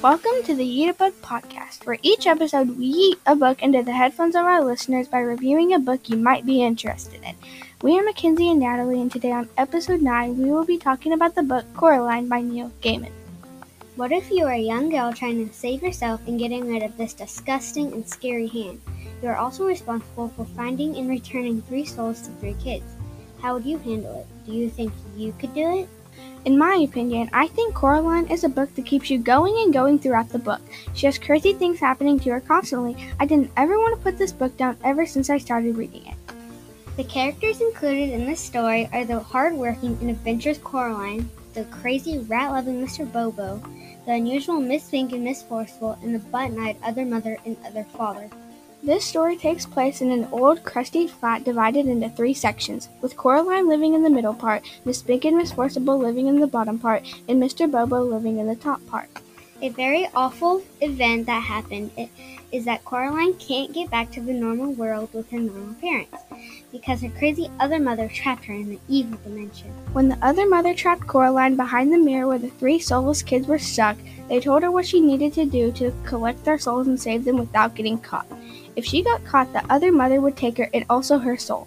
[0.00, 3.82] Welcome to the Eat a Book podcast, where each episode we eat a book into
[3.82, 7.34] the headphones of our listeners by reviewing a book you might be interested in.
[7.82, 11.34] We are Mackenzie and Natalie, and today on episode 9, we will be talking about
[11.34, 13.10] the book Coraline by Neil Gaiman.
[13.96, 16.96] What if you are a young girl trying to save yourself and getting rid of
[16.96, 18.80] this disgusting and scary hand?
[19.20, 22.84] You are also responsible for finding and returning three souls to three kids.
[23.42, 24.26] How would you handle it?
[24.46, 25.88] Do you think you could do it?
[26.44, 29.98] In my opinion, I think Coraline is a book that keeps you going and going
[29.98, 30.60] throughout the book.
[30.94, 32.96] She has crazy things happening to her constantly.
[33.20, 36.16] I didn't ever want to put this book down ever since I started reading it.
[36.96, 42.84] The characters included in this story are the hardworking and adventurous Coraline, the crazy rat-loving
[42.84, 43.10] Mr.
[43.10, 43.62] Bobo,
[44.06, 48.30] the unusual Miss Spink and Miss Forcible, and the button-eyed other mother and other father.
[48.80, 53.68] This story takes place in an old, crusty flat divided into three sections, with Coraline
[53.68, 57.02] living in the middle part, Miss Spink and Miss Forcible living in the bottom part,
[57.28, 57.70] and Mr.
[57.70, 59.08] Bobo living in the top part.
[59.60, 61.90] A very awful event that happened
[62.52, 66.16] is that Coraline can't get back to the normal world with her normal parents
[66.70, 69.68] because her crazy other mother trapped her in the evil dimension.
[69.92, 73.58] When the other mother trapped Coraline behind the mirror where the three soulless kids were
[73.58, 73.96] stuck,
[74.28, 77.36] they told her what she needed to do to collect their souls and save them
[77.36, 78.26] without getting caught.
[78.76, 81.66] If she got caught, the other mother would take her and also her soul.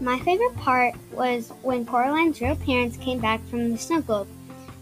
[0.00, 4.26] My favorite part was when Coraline's real parents came back from the snow globe,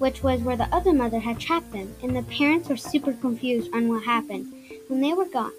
[0.00, 3.70] which was where the other mother had trapped them, and the parents were super confused
[3.74, 4.50] on what happened
[4.88, 5.52] when they were gone.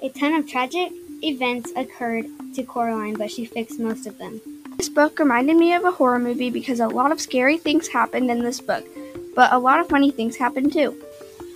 [0.00, 0.92] A ton of tragic
[1.24, 4.40] events occurred to Coraline, but she fixed most of them.
[4.76, 8.30] This book reminded me of a horror movie because a lot of scary things happened
[8.30, 8.86] in this book,
[9.34, 10.96] but a lot of funny things happened too.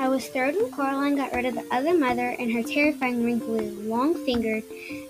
[0.01, 3.71] I was thrilled when Coraline got rid of the other mother and her terrifying wrinkly,
[3.71, 4.65] long-fingered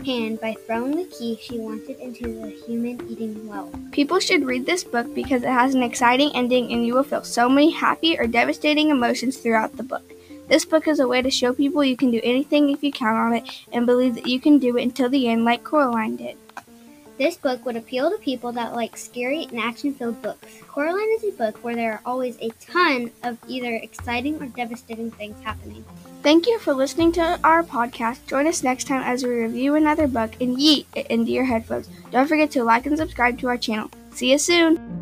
[0.04, 3.70] hand by throwing the key she wanted into the human-eating well.
[3.92, 7.22] People should read this book because it has an exciting ending and you will feel
[7.22, 10.02] so many happy or devastating emotions throughout the book.
[10.48, 13.16] This book is a way to show people you can do anything if you count
[13.16, 16.36] on it and believe that you can do it until the end like Coraline did.
[17.20, 20.46] This book would appeal to people that like scary and action filled books.
[20.66, 25.10] Coraline is a book where there are always a ton of either exciting or devastating
[25.10, 25.84] things happening.
[26.22, 28.26] Thank you for listening to our podcast.
[28.26, 31.90] Join us next time as we review another book and yeet it into your headphones.
[32.10, 33.90] Don't forget to like and subscribe to our channel.
[34.12, 34.99] See you soon!